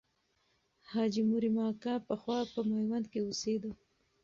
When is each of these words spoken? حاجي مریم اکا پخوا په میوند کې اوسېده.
حاجي 0.89 1.23
مریم 1.31 1.55
اکا 1.69 1.93
پخوا 2.07 2.39
په 2.53 2.59
میوند 2.69 3.05
کې 3.11 3.19
اوسېده. 3.23 3.71